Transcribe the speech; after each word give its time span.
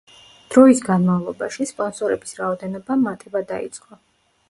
დროის 0.55 0.81
განმავლობაში, 0.87 1.69
სპონსორების 1.73 2.35
რაოდენობამ 2.43 3.09
მატება 3.11 3.47
დაიწყო. 3.57 4.05